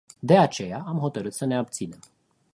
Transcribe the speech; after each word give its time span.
De 0.19 0.37
aceea, 0.37 0.83
am 0.87 0.97
hotărât 0.97 1.33
să 1.33 1.45
ne 1.45 1.57
abținem. 1.57 1.99